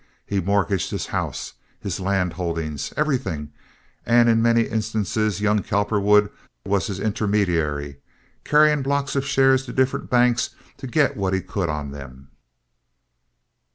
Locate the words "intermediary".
6.99-7.97